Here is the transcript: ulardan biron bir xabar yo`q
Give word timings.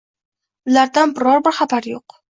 ulardan 0.71 1.13
biron 1.21 1.47
bir 1.49 1.57
xabar 1.59 1.93
yo`q 1.95 2.05